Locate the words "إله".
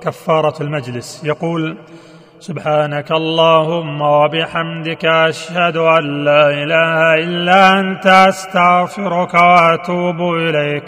6.50-7.14